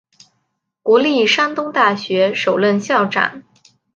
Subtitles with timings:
[0.81, 3.43] 国立山东大学首任校长。